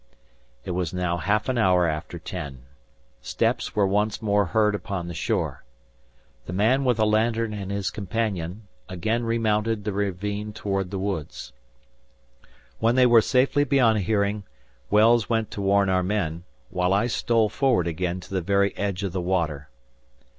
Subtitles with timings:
[0.65, 2.63] It was now half an hour after ten.
[3.21, 5.63] Steps were once more heard upon the shore.
[6.47, 11.53] The man with a lantern and his companion, again remounted the ravine toward the woods.
[12.79, 14.43] When they were safely beyond hearing,
[14.89, 19.03] Wells went to warn our men, while I stole forward again to the very edge
[19.03, 19.69] of the water.